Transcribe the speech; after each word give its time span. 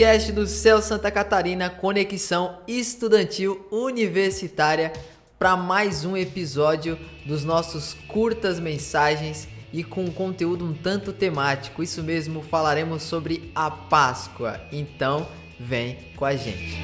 podcast 0.00 0.32
do 0.32 0.46
Céu 0.46 0.80
Santa 0.80 1.10
Catarina 1.10 1.68
Conexão 1.68 2.60
Estudantil 2.66 3.66
Universitária 3.70 4.94
para 5.38 5.58
mais 5.58 6.06
um 6.06 6.16
episódio 6.16 6.98
dos 7.26 7.44
nossos 7.44 7.92
curtas 8.08 8.58
mensagens 8.58 9.46
e 9.70 9.84
com 9.84 10.04
um 10.04 10.10
conteúdo 10.10 10.64
um 10.64 10.72
tanto 10.72 11.12
temático. 11.12 11.82
Isso 11.82 12.02
mesmo, 12.02 12.40
falaremos 12.40 13.02
sobre 13.02 13.52
a 13.54 13.70
Páscoa. 13.70 14.58
Então, 14.72 15.28
vem 15.58 15.98
com 16.16 16.24
a 16.24 16.34
gente. 16.34 16.78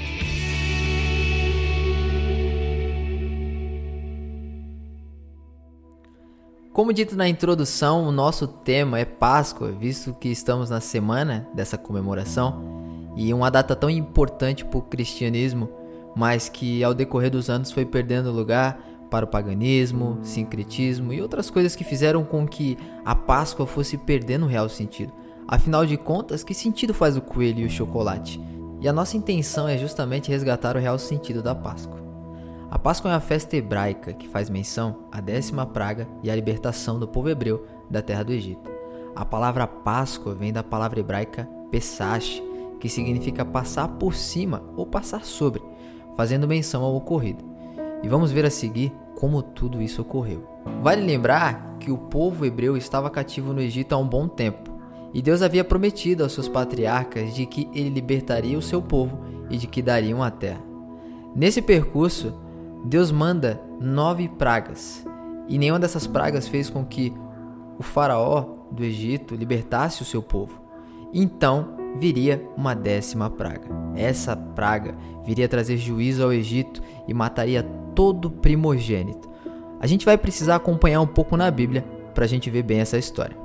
Como 6.71 6.93
dito 6.93 7.17
na 7.17 7.27
introdução, 7.27 8.07
o 8.07 8.13
nosso 8.13 8.47
tema 8.47 8.99
é 8.99 9.07
Páscoa, 9.07 9.73
visto 9.73 10.13
que 10.13 10.29
estamos 10.29 10.69
na 10.69 10.83
semana 10.83 11.49
dessa 11.55 11.79
comemoração 11.79 12.76
e 13.17 13.33
uma 13.33 13.51
data 13.51 13.75
tão 13.75 13.89
importante 13.89 14.65
para 14.65 14.79
o 14.79 14.83
cristianismo, 14.83 15.69
mas 16.15 16.49
que 16.49 16.85
ao 16.85 16.95
decorrer 16.95 17.31
dos 17.31 17.51
anos 17.51 17.73
foi 17.73 17.85
perdendo 17.85 18.31
lugar 18.31 18.79
para 19.11 19.25
o 19.25 19.29
paganismo, 19.29 20.19
sincretismo 20.23 21.13
e 21.13 21.23
outras 21.23 21.49
coisas 21.49 21.75
que 21.75 21.85
fizeram 21.85 22.25
com 22.25 22.47
que 22.47 22.77
a 23.05 23.15
Páscoa 23.15 23.67
fosse 23.67 23.97
perdendo 23.97 24.45
o 24.45 24.49
real 24.49 24.69
sentido. 24.69 25.13
Afinal 25.49 25.87
de 25.87 25.97
contas, 25.97 26.45
que 26.45 26.53
sentido 26.53 26.93
faz 26.93 27.17
o 27.17 27.23
coelho 27.23 27.61
e 27.61 27.67
o 27.67 27.71
chocolate? 27.71 28.41
E 28.81 28.89
a 28.89 28.93
nossa 28.93 29.17
intenção 29.17 29.67
é 29.67 29.79
justamente 29.79 30.31
resgatar 30.31 30.77
o 30.77 30.81
real 30.81 30.99
sentido 30.99 31.43
da 31.43 31.55
Páscoa. 31.55 32.05
A 32.71 32.79
Páscoa 32.79 33.11
é 33.11 33.15
uma 33.15 33.21
festa 33.21 33.57
hebraica 33.57 34.13
que 34.13 34.29
faz 34.29 34.51
menção 34.51 35.05
à 35.11 35.21
décima 35.21 35.65
praga 35.65 36.07
e 36.23 36.31
à 36.31 36.35
libertação 36.35 36.99
do 36.99 37.07
povo 37.07 37.31
hebreu 37.31 37.65
da 37.89 38.03
terra 38.03 38.25
do 38.25 38.33
Egito. 38.33 38.71
A 39.15 39.25
palavra 39.25 39.67
Páscoa 39.67 40.35
vem 40.35 40.53
da 40.53 40.63
palavra 40.63 40.99
hebraica 40.99 41.49
Pesach, 41.71 42.43
que 42.87 42.93
significa 42.93 43.45
passar 43.45 43.89
por 43.89 44.15
cima 44.15 44.63
ou 44.77 44.87
passar 44.87 45.25
sobre, 45.25 45.61
fazendo 46.17 46.47
menção 46.47 46.85
ao 46.85 46.95
ocorrido. 46.95 47.45
E 48.01 48.07
vamos 48.07 48.31
ver 48.31 48.45
a 48.47 48.51
seguir 48.51 48.93
como 49.17 49.43
tudo 49.43 49.83
isso 49.83 50.03
ocorreu. 50.03 50.47
Vale 50.83 51.05
lembrar 51.05 51.79
que 51.81 51.91
o 51.91 51.99
povo 51.99 52.47
hebreu 52.47 52.77
estava 52.77 53.11
cativo 53.11 53.53
no 53.53 53.61
Egito 53.61 53.93
há 53.93 53.99
um 53.99 54.07
bom 54.07 54.29
tempo, 54.29 54.71
e 55.13 55.21
Deus 55.21 55.43
havia 55.43 55.65
prometido 55.65 56.23
aos 56.23 56.33
seus 56.33 56.47
patriarcas 56.47 57.35
de 57.35 57.45
que 57.45 57.69
ele 57.75 57.89
libertaria 57.89 58.57
o 58.57 58.63
seu 58.63 58.81
povo 58.81 59.19
e 59.51 59.57
de 59.57 59.67
que 59.67 59.83
dariam 59.83 60.23
a 60.23 60.31
terra. 60.31 60.63
Nesse 61.35 61.61
percurso, 61.61 62.35
Deus 62.85 63.11
manda 63.11 63.61
nove 63.81 64.29
pragas, 64.29 65.05
e 65.49 65.59
nenhuma 65.59 65.81
dessas 65.81 66.07
pragas 66.07 66.47
fez 66.47 66.71
com 66.71 66.85
que 66.85 67.13
o 67.81 67.83
faraó 67.83 68.45
do 68.71 68.85
Egito 68.85 69.35
libertasse 69.35 70.03
o 70.03 70.05
seu 70.05 70.23
povo. 70.23 70.61
Então 71.13 71.76
viria 71.99 72.43
uma 72.57 72.75
décima 72.75 73.31
praga. 73.31 73.69
Essa 73.95 74.37
praga 74.37 74.95
viria 75.25 75.49
trazer 75.49 75.77
juízo 75.77 76.23
ao 76.23 76.33
Egito 76.33 76.83
e 77.09 77.15
mataria 77.15 77.63
todo 77.95 78.31
primogênito. 78.31 79.29
A 79.81 79.87
gente 79.87 80.05
vai 80.05 80.17
precisar 80.17 80.57
acompanhar 80.57 81.01
um 81.01 81.07
pouco 81.07 81.37
na 81.37 81.51
Bíblia 81.51 81.85
para 82.15 82.25
a 82.25 82.29
gente 82.29 82.51
ver 82.51 82.63
bem 82.63 82.81
essa 82.81 82.99
história. 82.99 83.37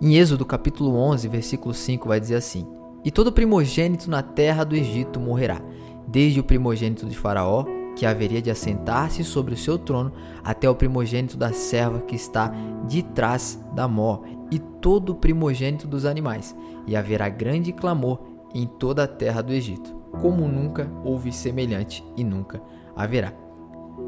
Em 0.00 0.16
Êxodo 0.16 0.44
capítulo 0.44 0.96
11, 0.96 1.28
versículo 1.28 1.74
5 1.74 2.06
vai 2.06 2.20
dizer 2.20 2.36
assim: 2.36 2.66
E 3.04 3.10
todo 3.10 3.32
primogênito 3.32 4.10
na 4.10 4.22
terra 4.22 4.64
do 4.64 4.76
Egito 4.76 5.18
morrerá, 5.18 5.60
desde 6.06 6.40
o 6.40 6.44
primogênito 6.44 7.06
de 7.06 7.16
Faraó 7.16 7.64
que 7.98 8.06
haveria 8.06 8.40
de 8.40 8.48
assentar-se 8.48 9.24
sobre 9.24 9.54
o 9.54 9.56
seu 9.56 9.76
trono 9.76 10.12
até 10.44 10.70
o 10.70 10.74
primogênito 10.74 11.36
da 11.36 11.52
serva 11.52 11.98
que 11.98 12.14
está 12.14 12.52
de 12.86 13.02
trás 13.02 13.60
da 13.74 13.88
mó, 13.88 14.20
e 14.50 14.58
todo 14.58 15.10
o 15.10 15.14
primogênito 15.14 15.86
dos 15.86 16.04
animais, 16.04 16.56
e 16.86 16.96
haverá 16.96 17.28
grande 17.28 17.72
clamor 17.72 18.20
em 18.54 18.66
toda 18.66 19.04
a 19.04 19.08
terra 19.08 19.42
do 19.42 19.52
Egito, 19.52 19.94
como 20.20 20.48
nunca 20.48 20.90
houve 21.04 21.32
semelhante 21.32 22.04
e 22.16 22.24
nunca 22.24 22.62
haverá. 22.96 23.32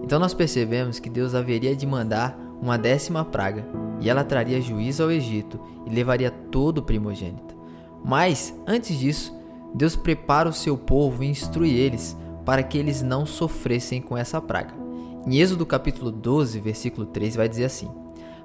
Então 0.02 0.18
nós 0.18 0.32
percebemos 0.32 0.98
que 0.98 1.10
Deus 1.10 1.34
haveria 1.34 1.76
de 1.76 1.86
mandar 1.86 2.38
uma 2.60 2.78
décima 2.78 3.24
praga, 3.24 3.66
e 4.00 4.08
ela 4.08 4.24
traria 4.24 4.60
juízo 4.60 5.02
ao 5.02 5.10
Egito 5.10 5.60
e 5.86 5.90
levaria 5.90 6.30
todo 6.30 6.78
o 6.78 6.82
primogênito. 6.82 7.54
Mas, 8.02 8.54
antes 8.66 8.98
disso, 8.98 9.38
Deus 9.74 9.94
prepara 9.94 10.48
o 10.48 10.54
seu 10.54 10.76
povo 10.76 11.22
e 11.22 11.28
instrui 11.28 11.70
eles 11.70 12.16
para 12.44 12.62
que 12.62 12.78
eles 12.78 13.02
não 13.02 13.26
sofressem 13.26 14.00
com 14.00 14.16
essa 14.16 14.40
praga. 14.40 14.74
Em 15.26 15.38
Êxodo 15.38 15.66
capítulo 15.66 16.10
12, 16.10 16.58
versículo 16.60 17.06
3 17.06 17.36
vai 17.36 17.48
dizer 17.48 17.66
assim: 17.66 17.90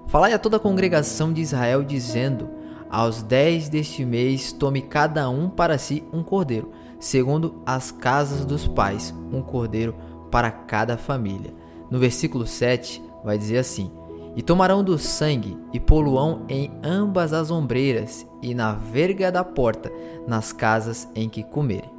Falai 0.07 0.33
a 0.33 0.39
toda 0.39 0.57
a 0.57 0.59
congregação 0.59 1.33
de 1.33 1.41
Israel 1.41 1.83
dizendo: 1.83 2.49
Aos 2.89 3.23
dez 3.23 3.69
deste 3.69 4.05
mês 4.05 4.51
tome 4.51 4.81
cada 4.81 5.29
um 5.29 5.49
para 5.49 5.77
si 5.77 6.03
um 6.13 6.23
cordeiro, 6.23 6.71
segundo 6.99 7.61
as 7.66 7.91
casas 7.91 8.45
dos 8.45 8.67
pais, 8.67 9.13
um 9.31 9.41
cordeiro 9.41 9.95
para 10.31 10.51
cada 10.51 10.97
família. 10.97 11.53
No 11.89 11.99
versículo 11.99 12.45
7 12.45 13.01
vai 13.23 13.38
dizer 13.38 13.57
assim: 13.57 13.91
E 14.35 14.41
tomarão 14.41 14.83
do 14.83 14.97
sangue 14.97 15.57
e 15.73 15.79
poluão 15.79 16.45
em 16.47 16.72
ambas 16.83 17.33
as 17.33 17.49
ombreiras 17.49 18.27
e 18.41 18.53
na 18.53 18.73
verga 18.73 19.31
da 19.31 19.43
porta, 19.43 19.91
nas 20.27 20.53
casas 20.53 21.07
em 21.16 21.27
que 21.27 21.43
comerem. 21.43 21.89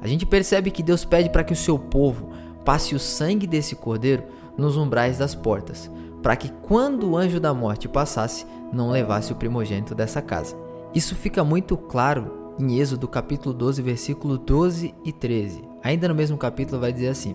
A 0.00 0.06
gente 0.06 0.24
percebe 0.24 0.70
que 0.70 0.82
Deus 0.82 1.04
pede 1.04 1.28
para 1.28 1.42
que 1.42 1.52
o 1.52 1.56
seu 1.56 1.76
povo 1.76 2.28
passe 2.64 2.94
o 2.94 3.00
sangue 3.00 3.46
desse 3.46 3.74
cordeiro 3.74 4.22
nos 4.56 4.76
umbrais 4.76 5.18
das 5.18 5.34
portas, 5.34 5.90
para 6.22 6.36
que 6.36 6.50
quando 6.62 7.10
o 7.10 7.16
anjo 7.16 7.40
da 7.40 7.54
morte 7.54 7.88
passasse, 7.88 8.46
não 8.72 8.90
levasse 8.90 9.32
o 9.32 9.36
primogênito 9.36 9.94
dessa 9.94 10.20
casa. 10.20 10.56
Isso 10.94 11.14
fica 11.14 11.44
muito 11.44 11.76
claro 11.76 12.54
em 12.58 12.78
Êxodo 12.78 13.06
capítulo 13.06 13.54
12, 13.54 13.82
versículo 13.82 14.36
12 14.36 14.94
e 15.04 15.12
13. 15.12 15.62
Ainda 15.82 16.08
no 16.08 16.14
mesmo 16.14 16.36
capítulo 16.36 16.80
vai 16.80 16.92
dizer 16.92 17.08
assim: 17.08 17.34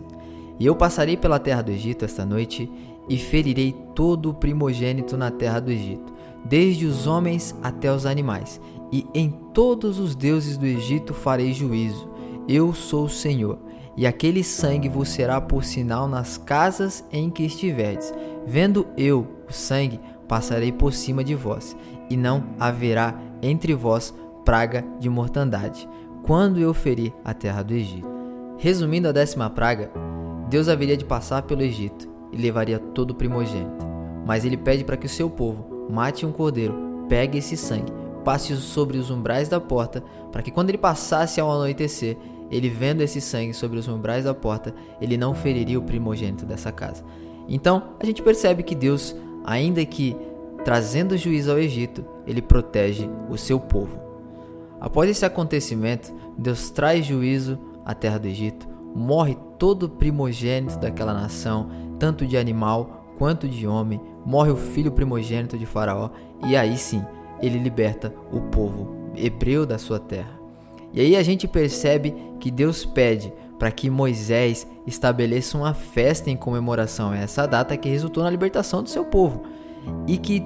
E 0.59 0.66
eu 0.66 0.75
passarei 0.75 1.16
pela 1.16 1.39
terra 1.39 1.61
do 1.61 1.72
Egito 1.72 2.05
esta 2.05 2.25
noite 2.25 2.69
e 3.09 3.17
ferirei 3.17 3.73
todo 3.95 4.29
o 4.29 4.33
primogênito 4.33 5.17
na 5.17 5.31
terra 5.31 5.59
do 5.59 5.72
Egito, 5.72 6.13
desde 6.45 6.85
os 6.85 7.07
homens 7.07 7.55
até 7.61 7.93
os 7.93 8.05
animais, 8.05 8.59
e 8.91 9.05
em 9.13 9.29
todos 9.53 9.99
os 9.99 10.16
deuses 10.16 10.57
do 10.57 10.66
Egito 10.66 11.13
farei 11.13 11.53
juízo 11.53 12.13
eu 12.47 12.73
sou 12.73 13.05
o 13.05 13.09
Senhor, 13.09 13.57
e 13.95 14.07
aquele 14.07 14.43
sangue 14.43 14.89
vos 14.89 15.09
será 15.09 15.39
por 15.39 15.63
sinal 15.63 16.07
nas 16.07 16.37
casas 16.37 17.03
em 17.11 17.29
que 17.29 17.43
estiverdes. 17.43 18.13
Vendo 18.45 18.87
eu 18.97 19.27
o 19.47 19.53
sangue, 19.53 19.99
passarei 20.27 20.71
por 20.71 20.93
cima 20.93 21.23
de 21.23 21.35
vós, 21.35 21.75
e 22.09 22.17
não 22.17 22.43
haverá 22.59 23.15
entre 23.41 23.73
vós 23.73 24.13
praga 24.43 24.83
de 24.99 25.09
mortandade, 25.09 25.87
quando 26.23 26.59
eu 26.59 26.73
ferir 26.73 27.13
a 27.23 27.33
terra 27.33 27.61
do 27.61 27.73
Egito. 27.73 28.07
Resumindo 28.57 29.07
a 29.07 29.11
décima 29.11 29.49
praga, 29.49 29.91
Deus 30.49 30.67
haveria 30.67 30.97
de 30.97 31.05
passar 31.05 31.43
pelo 31.43 31.61
Egito 31.61 32.07
e 32.31 32.37
levaria 32.37 32.79
todo 32.79 33.11
o 33.11 33.15
primogênito. 33.15 33.85
Mas 34.25 34.45
ele 34.45 34.57
pede 34.57 34.83
para 34.83 34.97
que 34.97 35.05
o 35.05 35.09
seu 35.09 35.29
povo 35.29 35.87
mate 35.89 36.25
um 36.25 36.31
cordeiro, 36.31 37.05
pegue 37.09 37.37
esse 37.37 37.57
sangue, 37.57 37.91
passe 38.23 38.55
sobre 38.55 38.97
os 38.97 39.09
umbrais 39.09 39.49
da 39.49 39.59
porta, 39.59 40.03
para 40.31 40.41
que 40.41 40.51
quando 40.51 40.69
ele 40.69 40.77
passasse 40.77 41.39
ao 41.41 41.51
anoitecer, 41.51 42.17
ele 42.53 42.69
vendo 42.69 43.02
esse 43.02 43.19
sangue 43.19 43.53
sobre 43.53 43.80
os 43.80 43.88
umbrais 43.88 44.25
da 44.25 44.34
porta, 44.34 44.74
ele 45.02 45.18
não 45.18 45.34
feriria 45.34 45.80
o 45.80 45.84
primogênito 45.84 46.46
dessa 46.46 46.72
casa. 46.72 47.03
Então, 47.50 47.96
a 48.00 48.06
gente 48.06 48.22
percebe 48.22 48.64
que 48.64 48.75
Deus, 48.75 49.16
ainda 49.44 49.84
que 49.86 50.16
trazendo 50.64 51.18
juízo 51.18 51.52
ao 51.52 51.58
Egito, 51.58 52.06
ele 52.25 52.41
protege 52.41 53.09
o 53.30 53.38
seu 53.38 53.59
povo. 53.59 54.00
Após 54.80 55.09
esse 55.09 55.25
acontecimento, 55.25 56.14
Deus 56.38 56.70
traz 56.70 57.05
juízo 57.05 57.59
à 57.84 57.94
terra 57.94 58.20
do 58.20 58.28
Egito, 58.28 58.67
morre 58.96 59.38
todo 59.58 59.84
o 59.84 59.90
primogênito 59.90 60.78
daquela 60.78 61.14
nação, 61.14 61.70
tanto 61.99 62.26
de 62.26 62.38
animal 62.38 63.16
quanto 63.17 63.47
de 63.47 63.67
homem, 63.67 63.99
morre 64.26 64.52
o 64.52 64.58
filho 64.58 64.91
primogênito 64.91 65.58
de 65.58 65.66
Faraó, 65.66 66.09
e 66.46 66.56
aí 66.56 66.78
sim 66.78 67.03
ele 67.41 67.58
liberta 67.58 68.14
o 68.32 68.40
povo 68.40 69.11
hebreu 69.16 69.66
da 69.66 69.78
sua 69.78 69.99
terra. 69.99 70.42
E 70.93 71.01
aí 71.01 71.16
a 71.16 71.23
gente 71.23 71.47
percebe 71.47 72.13
que 72.40 72.51
Deus 72.51 72.85
pede 72.85 73.34
para 73.57 73.72
que 73.72 73.90
Moisés 73.90 74.67
estabeleça 74.85 75.57
uma 75.57 75.73
festa 75.73 76.29
em 76.29 76.35
comemoração 76.35 77.11
a 77.11 77.17
essa 77.17 77.47
data 77.47 77.75
que 77.78 77.90
resultou 77.90 78.23
na 78.23 78.29
libertação 78.29 78.84
do 78.84 78.90
seu 78.90 79.05
povo 79.05 79.43
e 80.07 80.17
que 80.17 80.43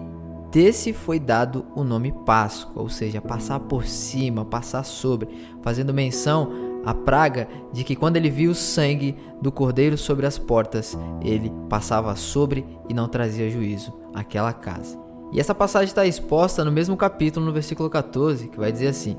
desse 0.51 0.93
foi 0.93 1.19
dado 1.19 1.65
o 1.75 1.83
nome 1.83 2.11
Páscoa, 2.25 2.81
ou 2.81 2.89
seja, 2.89 3.21
passar 3.21 3.59
por 3.61 3.85
cima, 3.85 4.45
passar 4.45 4.83
sobre, 4.83 5.27
fazendo 5.61 5.93
menção 5.93 6.51
à 6.85 6.93
praga 6.93 7.47
de 7.73 7.83
que 7.83 7.95
quando 7.95 8.17
ele 8.17 8.29
viu 8.29 8.51
o 8.51 8.55
sangue 8.55 9.15
do 9.41 9.51
cordeiro 9.51 9.97
sobre 9.97 10.25
as 10.25 10.37
portas, 10.37 10.97
ele 11.21 11.51
passava 11.69 12.15
sobre 12.15 12.65
e 12.87 12.93
não 12.93 13.07
trazia 13.07 13.49
juízo 13.49 13.93
àquela 14.13 14.53
casa. 14.53 14.97
E 15.33 15.39
essa 15.39 15.53
passagem 15.53 15.87
está 15.87 16.05
exposta 16.05 16.63
no 16.63 16.71
mesmo 16.71 16.95
capítulo, 16.95 17.45
no 17.45 17.51
versículo 17.51 17.89
14, 17.89 18.47
que 18.47 18.57
vai 18.57 18.71
dizer 18.71 18.87
assim: 18.87 19.17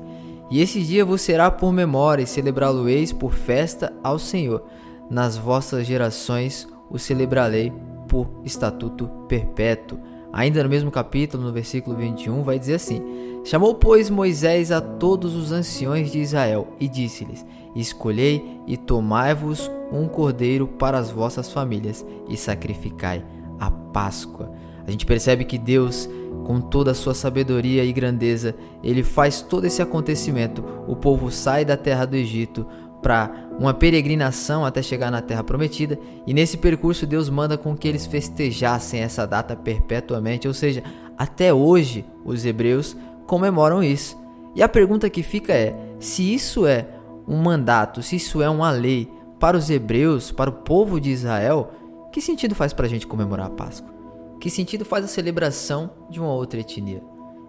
e 0.49 0.61
esse 0.61 0.81
dia 0.81 1.05
vos 1.05 1.21
será 1.21 1.51
por 1.51 1.71
memória, 1.71 2.23
e 2.23 2.27
celebrá-lo-eis 2.27 3.13
por 3.13 3.33
festa 3.33 3.93
ao 4.03 4.17
Senhor. 4.17 4.63
Nas 5.09 5.37
vossas 5.37 5.85
gerações 5.85 6.67
o 6.89 6.97
celebrarei 6.97 7.71
por 8.07 8.27
estatuto 8.43 9.07
perpétuo. 9.27 9.99
Ainda 10.31 10.61
no 10.63 10.69
mesmo 10.69 10.91
capítulo, 10.91 11.43
no 11.43 11.51
versículo 11.51 11.95
21, 11.95 12.43
vai 12.43 12.59
dizer 12.59 12.75
assim: 12.75 13.01
Chamou, 13.43 13.75
pois, 13.75 14.09
Moisés 14.09 14.71
a 14.71 14.79
todos 14.81 15.35
os 15.35 15.51
anciões 15.51 16.11
de 16.11 16.19
Israel 16.19 16.67
e 16.79 16.87
disse-lhes: 16.87 17.45
Escolhei 17.75 18.59
e 18.67 18.77
tomai-vos 18.77 19.71
um 19.91 20.07
cordeiro 20.07 20.67
para 20.67 20.97
as 20.97 21.09
vossas 21.09 21.51
famílias 21.51 22.05
e 22.27 22.37
sacrificai 22.37 23.25
a 23.59 23.71
Páscoa. 23.71 24.51
A 24.89 24.91
gente 24.91 25.05
percebe 25.05 25.45
que 25.45 25.59
Deus, 25.59 26.09
com 26.43 26.59
toda 26.59 26.89
a 26.89 26.95
sua 26.95 27.13
sabedoria 27.13 27.85
e 27.85 27.93
grandeza, 27.93 28.55
ele 28.83 29.03
faz 29.03 29.39
todo 29.39 29.65
esse 29.65 29.83
acontecimento. 29.83 30.65
O 30.87 30.95
povo 30.95 31.29
sai 31.29 31.63
da 31.63 31.77
terra 31.77 32.05
do 32.05 32.15
Egito 32.15 32.65
para 33.03 33.31
uma 33.59 33.71
peregrinação 33.71 34.65
até 34.65 34.81
chegar 34.81 35.11
na 35.11 35.21
terra 35.21 35.43
prometida, 35.43 35.99
e 36.25 36.33
nesse 36.33 36.57
percurso 36.57 37.05
Deus 37.05 37.29
manda 37.29 37.55
com 37.55 37.77
que 37.77 37.87
eles 37.87 38.07
festejassem 38.07 39.01
essa 39.01 39.27
data 39.27 39.55
perpetuamente, 39.55 40.47
ou 40.47 40.55
seja, 40.55 40.83
até 41.15 41.53
hoje 41.53 42.03
os 42.25 42.43
hebreus 42.43 42.97
comemoram 43.27 43.83
isso. 43.83 44.17
E 44.55 44.63
a 44.63 44.67
pergunta 44.67 45.07
que 45.07 45.21
fica 45.21 45.53
é: 45.53 45.79
se 45.99 46.33
isso 46.33 46.65
é 46.65 46.87
um 47.27 47.37
mandato, 47.37 48.01
se 48.01 48.15
isso 48.15 48.41
é 48.41 48.49
uma 48.49 48.71
lei 48.71 49.07
para 49.39 49.55
os 49.55 49.69
hebreus, 49.69 50.31
para 50.31 50.49
o 50.49 50.53
povo 50.53 50.99
de 50.99 51.11
Israel, 51.11 51.71
que 52.11 52.19
sentido 52.19 52.55
faz 52.55 52.73
para 52.73 52.87
a 52.87 52.89
gente 52.89 53.05
comemorar 53.05 53.45
a 53.45 53.51
Páscoa? 53.51 53.98
Que 54.39 54.49
sentido 54.49 54.85
faz 54.85 55.03
a 55.03 55.07
celebração 55.09 55.91
de 56.09 56.19
uma 56.19 56.31
outra 56.31 56.61
etnia? 56.61 57.03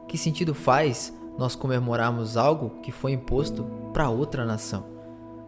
Que 0.09 0.19
sentido 0.19 0.53
faz 0.53 1.17
nós 1.39 1.55
comemorarmos 1.55 2.37
algo 2.37 2.81
que 2.83 2.91
foi 2.91 3.13
imposto 3.13 3.65
para 3.93 4.11
outra 4.11 4.45
nação? 4.45 4.85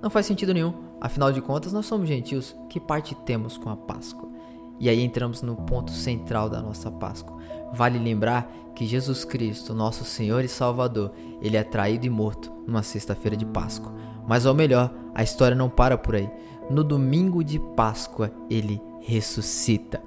Não 0.00 0.08
faz 0.08 0.26
sentido 0.26 0.54
nenhum, 0.54 0.72
afinal 1.00 1.32
de 1.32 1.40
contas 1.40 1.72
nós 1.72 1.86
somos 1.86 2.06
gentios, 2.06 2.54
que 2.68 2.78
parte 2.78 3.16
temos 3.26 3.58
com 3.58 3.70
a 3.70 3.76
Páscoa? 3.76 4.30
E 4.78 4.88
aí 4.88 5.02
entramos 5.02 5.42
no 5.42 5.56
ponto 5.56 5.90
central 5.90 6.48
da 6.48 6.62
nossa 6.62 6.92
Páscoa. 6.92 7.36
Vale 7.72 7.98
lembrar 7.98 8.48
que 8.74 8.86
Jesus 8.86 9.24
Cristo, 9.24 9.74
nosso 9.74 10.04
Senhor 10.04 10.44
e 10.44 10.48
Salvador, 10.48 11.10
ele 11.40 11.56
é 11.56 11.64
traído 11.64 12.06
e 12.06 12.10
morto 12.10 12.52
numa 12.66 12.84
sexta-feira 12.84 13.36
de 13.36 13.46
Páscoa. 13.46 13.92
Mas 14.26 14.46
ao 14.46 14.54
melhor, 14.54 14.94
a 15.12 15.22
história 15.24 15.56
não 15.56 15.68
para 15.68 15.98
por 15.98 16.14
aí. 16.14 16.30
No 16.70 16.84
domingo 16.84 17.42
de 17.42 17.58
Páscoa, 17.58 18.30
ele 18.48 18.80
ressuscita. 19.00 20.00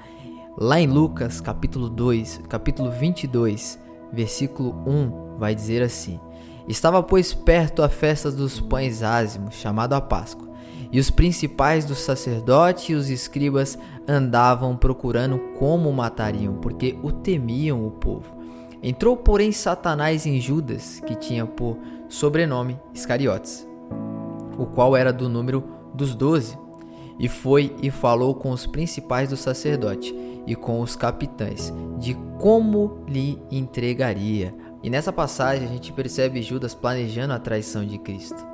Lá 0.58 0.80
em 0.80 0.88
Lucas, 0.88 1.42
capítulo 1.42 1.90
2, 1.90 2.44
capítulo 2.48 2.90
22, 2.90 3.78
versículo 4.14 4.74
1, 4.88 5.38
vai 5.38 5.54
dizer 5.54 5.82
assim: 5.82 6.18
Estava, 6.66 7.04
pois, 7.04 7.34
perto 7.34 7.84
a 7.84 7.90
festa 7.90 8.32
dos 8.32 8.62
pães 8.62 9.04
ázimos, 9.04 9.56
chamada 9.56 9.98
a 9.98 10.02
Páscoa, 10.02 10.48
e 10.92 10.98
os 10.98 11.10
principais 11.10 11.84
dos 11.84 12.00
sacerdotes 12.00 12.90
e 12.90 12.94
os 12.94 13.10
escribas 13.10 13.78
andavam 14.08 14.78
procurando 14.78 15.38
como 15.60 15.92
matariam, 15.92 16.54
porque 16.56 16.98
o 17.04 17.12
temiam 17.12 17.86
o 17.86 17.92
povo. 17.92 18.38
Entrou, 18.82 19.18
porém, 19.18 19.52
Satanás 19.52 20.26
em 20.26 20.40
Judas, 20.40 21.02
que 21.06 21.16
tinha 21.16 21.46
por 21.46 21.78
sobrenome 22.08 22.80
Iscariotes 22.94 23.68
o 24.58 24.66
qual 24.66 24.96
era 24.96 25.12
do 25.12 25.28
número 25.28 25.64
dos 25.94 26.16
doze, 26.16 26.58
e 27.20 27.28
foi 27.28 27.76
e 27.82 27.90
falou 27.90 28.34
com 28.36 28.52
os 28.52 28.66
principais 28.66 29.30
do 29.30 29.38
sacerdote 29.38 30.14
e 30.48 30.56
com 30.56 30.82
os 30.82 30.96
capitães 30.96 31.74
de 31.98 32.14
como 32.40 33.04
lhe 33.08 33.42
entregaria. 33.52 34.54
E 34.84 34.90
nessa 34.90 35.12
passagem 35.12 35.68
a 35.68 35.72
gente 35.72 35.92
percebe 35.92 36.42
Judas 36.42 36.76
planejando 36.76 37.34
a 37.34 37.40
traição 37.40 37.86
de 37.86 37.98
Cristo. 37.98 38.46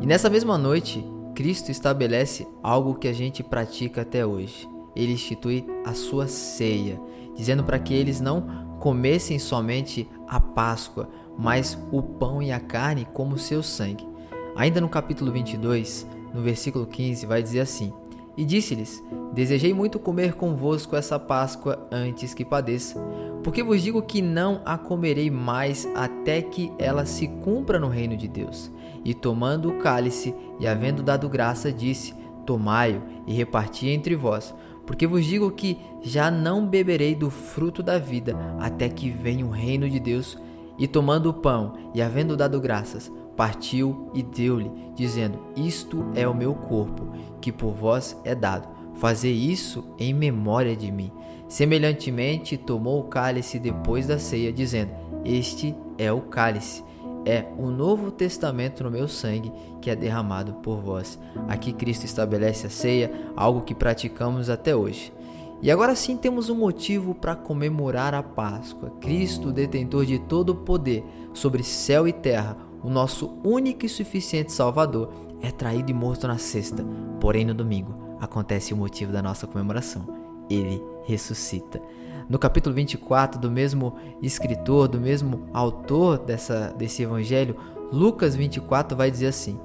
E 0.00 0.06
nessa 0.06 0.30
mesma 0.30 0.56
noite, 0.56 1.04
Cristo 1.34 1.70
estabelece 1.70 2.46
algo 2.62 2.94
que 2.94 3.08
a 3.08 3.12
gente 3.12 3.42
pratica 3.42 4.02
até 4.02 4.24
hoje. 4.24 4.68
Ele 4.94 5.12
institui 5.12 5.66
a 5.84 5.94
sua 5.94 6.28
ceia, 6.28 7.00
dizendo 7.34 7.64
para 7.64 7.78
que 7.78 7.94
eles 7.94 8.20
não 8.20 8.76
comessem 8.78 9.38
somente 9.38 10.08
a 10.28 10.40
Páscoa, 10.40 11.08
mas 11.38 11.78
o 11.90 12.02
pão 12.02 12.42
e 12.42 12.52
a 12.52 12.60
carne 12.60 13.06
como 13.12 13.38
seu 13.38 13.62
sangue. 13.62 14.08
Ainda 14.56 14.80
no 14.80 14.88
capítulo 14.88 15.32
22, 15.32 16.06
no 16.34 16.42
versículo 16.42 16.86
15, 16.86 17.26
vai 17.26 17.42
dizer 17.42 17.60
assim: 17.60 17.92
E 18.36 18.44
disse-lhes: 18.44 19.02
Desejei 19.32 19.72
muito 19.72 19.98
comer 19.98 20.34
convosco 20.34 20.96
essa 20.96 21.18
Páscoa 21.18 21.86
antes 21.90 22.34
que 22.34 22.44
padeça, 22.44 23.00
porque 23.42 23.62
vos 23.62 23.82
digo 23.82 24.02
que 24.02 24.20
não 24.20 24.60
a 24.64 24.76
comerei 24.76 25.30
mais 25.30 25.88
até 25.94 26.42
que 26.42 26.72
ela 26.78 27.06
se 27.06 27.28
cumpra 27.28 27.78
no 27.78 27.88
reino 27.88 28.16
de 28.16 28.28
Deus. 28.28 28.70
E 29.04 29.14
tomando 29.14 29.70
o 29.70 29.78
cálice 29.78 30.34
e 30.58 30.66
havendo 30.66 31.02
dado 31.02 31.28
graça, 31.28 31.72
disse: 31.72 32.14
Tomai-o 32.44 33.02
e 33.26 33.32
reparti 33.32 33.88
entre 33.88 34.16
vós, 34.16 34.54
porque 34.86 35.06
vos 35.06 35.24
digo 35.24 35.50
que 35.50 35.78
já 36.02 36.30
não 36.30 36.66
beberei 36.66 37.14
do 37.14 37.30
fruto 37.30 37.82
da 37.82 37.98
vida 37.98 38.36
até 38.58 38.88
que 38.88 39.10
venha 39.10 39.46
o 39.46 39.50
reino 39.50 39.88
de 39.88 40.00
Deus. 40.00 40.38
E 40.78 40.86
tomando 40.86 41.28
o 41.28 41.34
pão 41.34 41.74
e 41.94 42.00
havendo 42.00 42.36
dado 42.36 42.58
graças, 42.58 43.12
partiu 43.40 44.10
e 44.12 44.22
deu-lhe, 44.22 44.70
dizendo: 44.94 45.38
Isto 45.56 46.04
é 46.14 46.28
o 46.28 46.34
meu 46.34 46.52
corpo, 46.52 47.08
que 47.40 47.50
por 47.50 47.72
vós 47.72 48.14
é 48.22 48.34
dado. 48.34 48.68
Fazei 48.96 49.32
isso 49.32 49.82
em 49.98 50.12
memória 50.12 50.76
de 50.76 50.92
mim. 50.92 51.10
Semelhantemente, 51.48 52.58
tomou 52.58 53.00
o 53.00 53.04
cálice 53.04 53.58
depois 53.58 54.06
da 54.06 54.18
ceia, 54.18 54.52
dizendo: 54.52 54.92
Este 55.24 55.74
é 55.96 56.12
o 56.12 56.20
cálice, 56.20 56.84
é 57.24 57.46
o 57.56 57.70
novo 57.70 58.10
testamento 58.10 58.84
no 58.84 58.90
meu 58.90 59.08
sangue, 59.08 59.50
que 59.80 59.88
é 59.88 59.96
derramado 59.96 60.56
por 60.56 60.82
vós. 60.82 61.18
Aqui 61.48 61.72
Cristo 61.72 62.04
estabelece 62.04 62.66
a 62.66 62.70
ceia, 62.70 63.10
algo 63.34 63.62
que 63.62 63.74
praticamos 63.74 64.50
até 64.50 64.76
hoje. 64.76 65.14
E 65.62 65.70
agora 65.70 65.94
sim 65.94 66.14
temos 66.14 66.50
um 66.50 66.56
motivo 66.56 67.14
para 67.14 67.34
comemorar 67.34 68.12
a 68.12 68.22
Páscoa. 68.22 68.92
Cristo, 69.00 69.50
detentor 69.50 70.04
de 70.04 70.18
todo 70.18 70.50
o 70.50 70.56
poder 70.56 71.04
sobre 71.32 71.62
céu 71.62 72.06
e 72.06 72.12
terra, 72.12 72.56
o 72.82 72.90
nosso 72.90 73.38
único 73.44 73.84
e 73.84 73.88
suficiente 73.88 74.52
Salvador, 74.52 75.12
é 75.42 75.50
traído 75.50 75.90
e 75.90 75.94
morto 75.94 76.26
na 76.26 76.38
sexta. 76.38 76.84
Porém, 77.20 77.44
no 77.44 77.54
domingo, 77.54 77.94
acontece 78.20 78.74
o 78.74 78.76
motivo 78.76 79.12
da 79.12 79.22
nossa 79.22 79.46
comemoração. 79.46 80.06
Ele 80.48 80.82
ressuscita. 81.04 81.80
No 82.28 82.38
capítulo 82.38 82.74
24, 82.74 83.40
do 83.40 83.50
mesmo 83.50 83.94
escritor, 84.22 84.86
do 84.86 85.00
mesmo 85.00 85.48
autor 85.52 86.18
dessa, 86.18 86.72
desse 86.76 87.02
evangelho, 87.02 87.56
Lucas 87.92 88.36
24 88.36 88.96
vai 88.96 89.10
dizer 89.10 89.26
assim: 89.26 89.58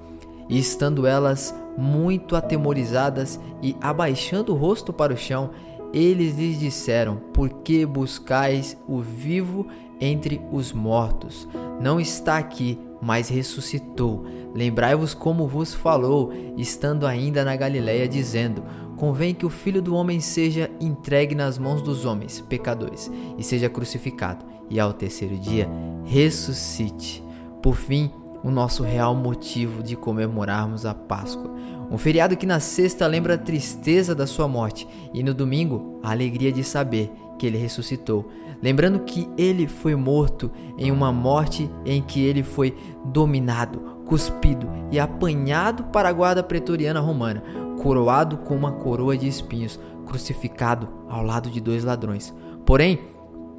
E 0.50 0.58
estando 0.58 1.06
elas 1.06 1.54
muito 1.78 2.36
atemorizadas 2.36 3.40
e 3.62 3.76
abaixando 3.82 4.54
o 4.54 4.58
rosto 4.58 4.92
para 4.92 5.14
o 5.14 5.18
chão, 5.18 5.52
eles 5.94 6.38
lhes 6.38 6.60
disseram: 6.60 7.18
Por 7.34 7.50
que 7.50 7.86
buscais 7.86 8.78
o 8.88 9.00
vivo 9.00 9.68
entre 10.00 10.42
os 10.52 10.74
mortos? 10.74 11.48
Não 11.80 12.00
está 12.00 12.38
aqui, 12.38 12.80
mas 13.06 13.30
ressuscitou. 13.30 14.26
Lembrai-vos 14.56 15.14
como 15.14 15.48
vos 15.48 15.76
falou, 15.76 16.34
estando 16.58 17.06
ainda 17.06 17.46
na 17.46 17.56
Galiléia, 17.56 18.08
dizendo: 18.08 18.64
Convém 18.98 19.36
que 19.36 19.46
o 19.46 19.50
filho 19.50 19.80
do 19.80 19.94
homem 19.94 20.20
seja 20.20 20.72
entregue 20.82 21.36
nas 21.36 21.60
mãos 21.60 21.84
dos 21.84 22.04
homens, 22.04 22.42
pecadores, 22.42 23.12
e 23.38 23.44
seja 23.44 23.70
crucificado, 23.70 24.44
e 24.72 24.80
ao 24.80 24.92
terceiro 24.92 25.38
dia 25.38 25.70
ressuscite. 26.04 27.24
Por 27.62 27.76
fim, 27.76 28.10
o 28.44 28.50
nosso 28.50 28.82
real 28.82 29.14
motivo 29.16 29.84
de 29.84 29.96
comemorarmos 29.96 30.84
a 30.84 30.94
Páscoa. 30.94 31.54
Um 31.92 32.00
feriado 32.00 32.36
que 32.36 32.48
na 32.48 32.60
sexta 32.60 33.06
lembra 33.06 33.36
a 33.36 33.38
tristeza 33.38 34.16
da 34.16 34.26
sua 34.26 34.48
morte 34.48 34.88
e 35.14 35.22
no 35.22 35.34
domingo 35.34 36.00
a 36.02 36.12
alegria 36.12 36.52
de 36.52 36.64
saber 36.64 37.12
que 37.38 37.46
ele 37.46 37.58
ressuscitou, 37.58 38.30
lembrando 38.62 39.00
que 39.00 39.30
ele 39.38 39.68
foi 39.68 39.96
morto 39.96 40.52
em 40.78 40.92
uma 40.92 41.12
morte 41.12 41.70
em 41.86 42.02
que 42.02 42.24
ele 42.24 42.44
foi 42.44 42.76
dominado, 43.06 43.80
cuspido 44.06 44.68
e 44.92 45.00
apanhado 45.00 45.86
para 45.86 46.10
a 46.10 46.14
guarda 46.14 46.44
pretoriana 46.44 47.00
romana, 47.00 47.44
coroado 47.82 48.38
com 48.38 48.56
uma 48.56 48.72
coroa 48.72 49.18
de 49.18 49.28
espinhos, 49.28 49.80
crucificado 50.06 50.88
ao 51.10 51.24
lado 51.24 51.50
de 51.50 51.60
dois 51.60 51.84
ladrões. 51.84 52.34
Porém, 52.66 53.00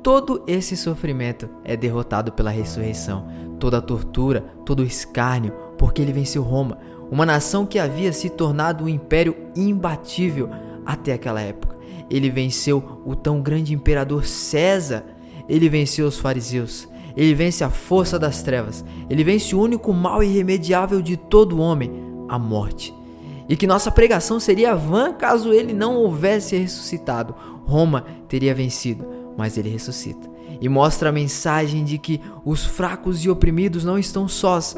todo 0.02 0.42
esse 0.46 0.76
sofrimento 0.76 1.48
é 1.64 1.76
derrotado 1.76 2.32
pela 2.32 2.50
ressurreição, 2.50 3.26
toda 3.58 3.78
a 3.78 3.82
tortura, 3.82 4.40
todo 4.64 4.80
o 4.80 4.86
escárnio, 4.86 5.52
porque 5.76 6.00
ele 6.00 6.12
venceu 6.12 6.42
Roma, 6.42 6.78
uma 7.10 7.26
nação 7.26 7.66
que 7.66 7.78
havia 7.78 8.12
se 8.12 8.30
tornado 8.30 8.84
um 8.84 8.88
império 8.88 9.36
imbatível 9.54 10.48
até 10.84 11.12
aquela 11.12 11.40
época. 11.40 11.75
Ele 12.10 12.30
venceu 12.30 13.00
o 13.04 13.14
tão 13.14 13.40
grande 13.40 13.74
imperador 13.74 14.24
César. 14.24 15.04
Ele 15.48 15.68
venceu 15.68 16.06
os 16.06 16.18
fariseus. 16.18 16.88
Ele 17.16 17.34
vence 17.34 17.64
a 17.64 17.70
força 17.70 18.18
das 18.18 18.42
trevas. 18.42 18.84
Ele 19.08 19.24
vence 19.24 19.54
o 19.54 19.60
único 19.60 19.92
mal 19.92 20.22
irremediável 20.22 21.00
de 21.00 21.16
todo 21.16 21.58
homem, 21.58 21.90
a 22.28 22.38
morte. 22.38 22.94
E 23.48 23.56
que 23.56 23.66
nossa 23.66 23.90
pregação 23.90 24.38
seria 24.40 24.74
vã 24.74 25.12
caso 25.12 25.52
ele 25.52 25.72
não 25.72 25.96
houvesse 25.96 26.56
ressuscitado. 26.56 27.34
Roma 27.64 28.04
teria 28.28 28.54
vencido, 28.54 29.06
mas 29.36 29.56
ele 29.56 29.70
ressuscita. 29.70 30.28
E 30.60 30.68
mostra 30.68 31.08
a 31.08 31.12
mensagem 31.12 31.84
de 31.84 31.98
que 31.98 32.20
os 32.44 32.64
fracos 32.64 33.24
e 33.24 33.30
oprimidos 33.30 33.84
não 33.84 33.98
estão 33.98 34.28
sós. 34.28 34.76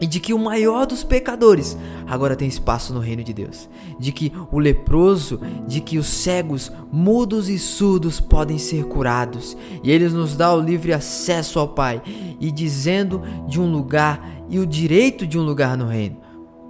E 0.00 0.06
de 0.06 0.20
que 0.20 0.32
o 0.32 0.38
maior 0.38 0.86
dos 0.86 1.02
pecadores 1.02 1.76
agora 2.06 2.36
tem 2.36 2.48
espaço 2.48 2.92
no 2.92 3.00
reino 3.00 3.22
de 3.22 3.32
Deus, 3.32 3.68
de 3.98 4.12
que 4.12 4.32
o 4.50 4.58
leproso, 4.58 5.40
de 5.66 5.80
que 5.80 5.98
os 5.98 6.06
cegos, 6.06 6.70
mudos 6.92 7.48
e 7.48 7.58
surdos 7.58 8.20
podem 8.20 8.58
ser 8.58 8.84
curados, 8.84 9.56
e 9.82 9.90
ele 9.90 10.08
nos 10.08 10.36
dá 10.36 10.54
o 10.54 10.60
livre 10.60 10.92
acesso 10.92 11.58
ao 11.58 11.68
Pai 11.68 12.02
e 12.40 12.50
dizendo 12.50 13.22
de 13.46 13.60
um 13.60 13.70
lugar 13.70 14.44
e 14.48 14.58
o 14.58 14.66
direito 14.66 15.26
de 15.26 15.38
um 15.38 15.42
lugar 15.42 15.76
no 15.76 15.86
reino. 15.86 16.16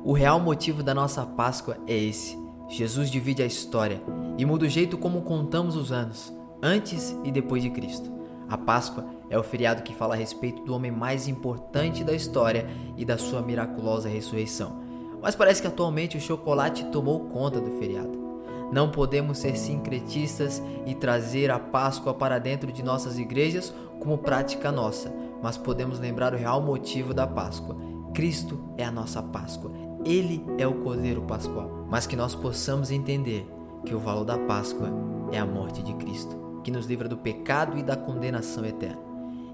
O 0.04 0.12
real 0.12 0.40
motivo 0.40 0.82
da 0.82 0.94
nossa 0.94 1.24
Páscoa 1.26 1.76
é 1.86 1.96
esse. 1.96 2.38
Jesus 2.68 3.10
divide 3.10 3.42
a 3.42 3.46
história 3.46 4.02
e 4.36 4.44
muda 4.44 4.66
o 4.66 4.68
jeito 4.68 4.98
como 4.98 5.22
contamos 5.22 5.74
os 5.74 5.90
anos, 5.90 6.32
antes 6.62 7.16
e 7.24 7.30
depois 7.30 7.62
de 7.62 7.70
Cristo. 7.70 8.10
A 8.48 8.56
Páscoa 8.56 9.04
é 9.30 9.38
o 9.38 9.42
feriado 9.42 9.82
que 9.82 9.94
fala 9.94 10.14
a 10.14 10.16
respeito 10.16 10.62
do 10.62 10.74
homem 10.74 10.90
mais 10.90 11.28
importante 11.28 12.02
da 12.04 12.14
história 12.14 12.68
e 12.96 13.04
da 13.04 13.18
sua 13.18 13.42
miraculosa 13.42 14.08
ressurreição. 14.08 14.80
Mas 15.20 15.34
parece 15.34 15.60
que 15.60 15.68
atualmente 15.68 16.16
o 16.16 16.20
chocolate 16.20 16.84
tomou 16.86 17.20
conta 17.28 17.60
do 17.60 17.78
feriado. 17.78 18.26
Não 18.72 18.90
podemos 18.90 19.38
ser 19.38 19.56
sincretistas 19.56 20.62
e 20.86 20.94
trazer 20.94 21.50
a 21.50 21.58
Páscoa 21.58 22.14
para 22.14 22.38
dentro 22.38 22.70
de 22.70 22.82
nossas 22.82 23.18
igrejas 23.18 23.74
como 23.98 24.18
prática 24.18 24.70
nossa, 24.70 25.12
mas 25.42 25.56
podemos 25.56 25.98
lembrar 25.98 26.34
o 26.34 26.36
real 26.36 26.60
motivo 26.60 27.14
da 27.14 27.26
Páscoa. 27.26 27.76
Cristo 28.14 28.60
é 28.76 28.84
a 28.84 28.90
nossa 28.90 29.22
Páscoa. 29.22 29.70
Ele 30.04 30.44
é 30.58 30.66
o 30.66 30.74
Cordeiro 30.82 31.22
Pascual. 31.22 31.86
Mas 31.88 32.06
que 32.06 32.16
nós 32.16 32.34
possamos 32.34 32.90
entender 32.90 33.46
que 33.84 33.94
o 33.94 33.98
valor 33.98 34.24
da 34.24 34.38
Páscoa 34.38 34.90
é 35.32 35.38
a 35.38 35.46
morte 35.46 35.82
de 35.82 35.94
Cristo, 35.94 36.60
que 36.62 36.70
nos 36.70 36.86
livra 36.86 37.08
do 37.08 37.16
pecado 37.16 37.78
e 37.78 37.82
da 37.82 37.96
condenação 37.96 38.64
eterna 38.64 39.07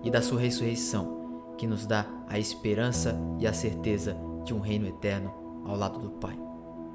e 0.05 0.11
da 0.11 0.23
sua 0.23 0.41
ressurreição, 0.41 1.55
que 1.57 1.67
nos 1.67 1.87
dá 1.87 2.07
a 2.29 2.39
esperança 2.39 3.19
e 3.39 3.47
a 3.47 3.53
certeza 3.53 4.17
de 4.45 4.53
um 4.53 4.61
reino 4.61 4.87
eterno 4.87 5.33
ao 5.65 5.77
lado 5.77 5.99
do 5.99 6.11
Pai. 6.11 6.39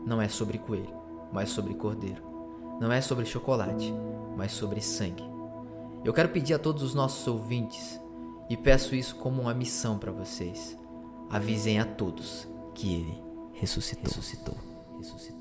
Não 0.05 0.21
é 0.21 0.29
sobre 0.29 0.57
coelho, 0.57 0.95
mas 1.33 1.49
sobre 1.49 1.73
cordeiro. 1.73 2.23
Não 2.79 2.91
é 2.91 3.01
sobre 3.01 3.25
chocolate, 3.25 3.93
mas 4.37 4.51
sobre 4.51 4.79
sangue. 4.79 5.23
Eu 6.03 6.13
quero 6.13 6.29
pedir 6.29 6.53
a 6.53 6.59
todos 6.59 6.81
os 6.81 6.93
nossos 6.93 7.27
ouvintes 7.27 7.99
e 8.49 8.55
peço 8.55 8.95
isso 8.95 9.15
como 9.17 9.41
uma 9.41 9.53
missão 9.53 9.97
para 9.97 10.11
vocês. 10.11 10.77
Avisem 11.29 11.79
a 11.79 11.85
todos 11.85 12.47
que 12.73 12.95
ele 12.95 13.23
ressuscitou. 13.53 14.05
ressuscitou. 14.05 14.55
ressuscitou. 14.97 15.38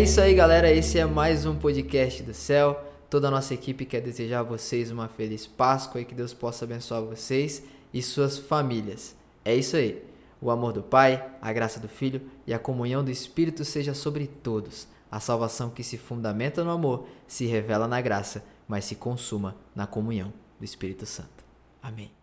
É 0.00 0.02
isso 0.02 0.18
aí, 0.18 0.34
galera. 0.34 0.72
Esse 0.72 0.98
é 0.98 1.04
mais 1.04 1.44
um 1.44 1.54
podcast 1.54 2.22
do 2.22 2.32
céu. 2.32 2.82
Toda 3.10 3.28
a 3.28 3.30
nossa 3.30 3.52
equipe 3.52 3.84
quer 3.84 4.00
desejar 4.00 4.40
a 4.40 4.42
vocês 4.42 4.90
uma 4.90 5.08
feliz 5.08 5.46
Páscoa 5.46 6.00
e 6.00 6.06
que 6.06 6.14
Deus 6.14 6.32
possa 6.32 6.64
abençoar 6.64 7.02
vocês 7.02 7.62
e 7.92 8.00
suas 8.00 8.38
famílias. 8.38 9.14
É 9.44 9.54
isso 9.54 9.76
aí. 9.76 10.02
O 10.40 10.50
amor 10.50 10.72
do 10.72 10.82
Pai, 10.82 11.22
a 11.38 11.52
graça 11.52 11.78
do 11.78 11.86
Filho 11.86 12.22
e 12.46 12.54
a 12.54 12.58
comunhão 12.58 13.04
do 13.04 13.10
Espírito 13.10 13.62
seja 13.62 13.92
sobre 13.92 14.26
todos. 14.26 14.88
A 15.10 15.20
salvação 15.20 15.68
que 15.68 15.82
se 15.82 15.98
fundamenta 15.98 16.64
no 16.64 16.70
amor 16.70 17.06
se 17.28 17.44
revela 17.44 17.86
na 17.86 18.00
graça, 18.00 18.42
mas 18.66 18.86
se 18.86 18.94
consuma 18.94 19.54
na 19.76 19.86
comunhão 19.86 20.32
do 20.58 20.64
Espírito 20.64 21.04
Santo. 21.04 21.44
Amém. 21.82 22.19